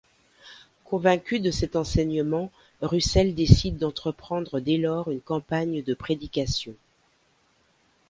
Convaincu 0.83 1.39
de 1.41 1.51
cet 1.51 1.75
enseignement, 1.75 2.51
Russell 2.81 3.35
décide 3.35 3.77
d'entreprendre 3.77 4.59
dès 4.59 4.77
lors 4.77 5.11
une 5.11 5.21
campagne 5.21 5.83
de 5.83 5.93
prédication. 5.93 6.73